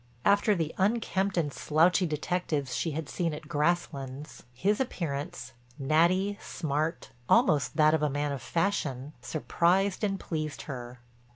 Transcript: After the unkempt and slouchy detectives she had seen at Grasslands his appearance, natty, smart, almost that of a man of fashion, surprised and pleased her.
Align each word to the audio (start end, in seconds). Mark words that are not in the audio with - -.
After 0.25 0.55
the 0.55 0.73
unkempt 0.79 1.37
and 1.37 1.53
slouchy 1.53 2.07
detectives 2.07 2.75
she 2.75 2.93
had 2.93 3.07
seen 3.07 3.35
at 3.35 3.47
Grasslands 3.47 4.41
his 4.51 4.79
appearance, 4.79 5.53
natty, 5.77 6.39
smart, 6.41 7.11
almost 7.29 7.77
that 7.77 7.93
of 7.93 8.01
a 8.01 8.09
man 8.09 8.31
of 8.31 8.41
fashion, 8.41 9.13
surprised 9.21 10.03
and 10.03 10.19
pleased 10.19 10.63
her. 10.63 11.01